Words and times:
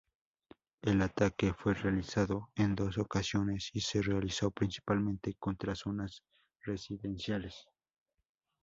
El 0.81 0.99
ataque 1.03 1.53
fue 1.53 1.75
realizado 1.75 2.49
en 2.55 2.73
dos 2.73 2.97
ocasiones 2.97 3.69
y 3.71 3.81
se 3.81 4.01
realizó 4.01 4.49
principalmente 4.49 5.35
contra 5.37 5.75
zonas 5.75 6.23
residenciales. 6.63 7.67